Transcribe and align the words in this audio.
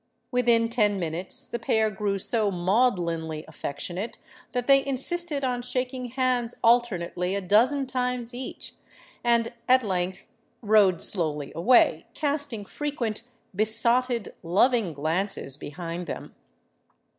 Within 0.31 0.67
ten 0.67 0.97
minutes 0.99 1.45
the 1.45 1.59
pair 1.59 1.91
grew 1.91 2.17
so 2.17 2.49
maudlinly 2.49 3.45
affectionate 3.47 4.17
that 4.51 4.65
they 4.65 4.83
insisted 4.83 5.43
on 5.43 5.61
shaking 5.61 6.05
hands 6.05 6.55
alternately 6.63 7.35
a 7.35 7.39
dozen 7.41 7.85
times 7.85 8.33
each, 8.33 8.73
and 9.23 9.53
at 9.69 9.83
length 9.83 10.27
rode 10.63 11.03
slowly 11.03 11.51
away, 11.53 12.07
casting 12.15 12.65
frequent 12.65 13.21
besotted, 13.55 14.33
loving 14.41 14.93
glances 14.95 15.55
behind 15.55 16.07
them. 16.07 16.33